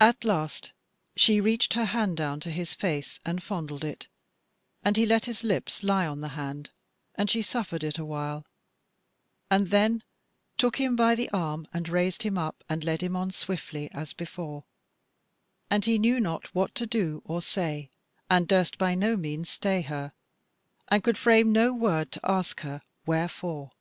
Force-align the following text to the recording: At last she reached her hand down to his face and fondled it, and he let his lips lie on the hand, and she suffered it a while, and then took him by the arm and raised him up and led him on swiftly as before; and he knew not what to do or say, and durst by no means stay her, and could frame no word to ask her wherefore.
At 0.00 0.24
last 0.24 0.72
she 1.14 1.38
reached 1.38 1.74
her 1.74 1.84
hand 1.84 2.16
down 2.16 2.40
to 2.40 2.50
his 2.50 2.72
face 2.74 3.20
and 3.26 3.42
fondled 3.42 3.84
it, 3.84 4.08
and 4.82 4.96
he 4.96 5.04
let 5.04 5.26
his 5.26 5.44
lips 5.44 5.82
lie 5.82 6.06
on 6.06 6.22
the 6.22 6.28
hand, 6.30 6.70
and 7.14 7.28
she 7.28 7.42
suffered 7.42 7.84
it 7.84 7.98
a 7.98 8.06
while, 8.06 8.46
and 9.50 9.68
then 9.68 10.02
took 10.56 10.76
him 10.76 10.96
by 10.96 11.14
the 11.14 11.28
arm 11.28 11.66
and 11.74 11.90
raised 11.90 12.22
him 12.22 12.38
up 12.38 12.64
and 12.70 12.84
led 12.84 13.02
him 13.02 13.16
on 13.16 13.30
swiftly 13.30 13.90
as 13.92 14.14
before; 14.14 14.64
and 15.68 15.84
he 15.84 15.98
knew 15.98 16.20
not 16.20 16.54
what 16.54 16.74
to 16.76 16.86
do 16.86 17.20
or 17.26 17.42
say, 17.42 17.90
and 18.30 18.48
durst 18.48 18.78
by 18.78 18.94
no 18.94 19.14
means 19.14 19.50
stay 19.50 19.82
her, 19.82 20.14
and 20.90 21.04
could 21.04 21.18
frame 21.18 21.52
no 21.52 21.70
word 21.74 22.10
to 22.12 22.20
ask 22.24 22.62
her 22.62 22.80
wherefore. 23.04 23.72